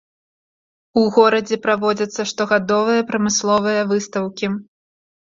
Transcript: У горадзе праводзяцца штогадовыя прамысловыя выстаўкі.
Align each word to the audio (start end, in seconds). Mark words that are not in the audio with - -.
У 1.01 1.03
горадзе 1.17 1.59
праводзяцца 1.67 2.21
штогадовыя 2.31 3.07
прамысловыя 3.13 3.81
выстаўкі. 3.95 4.47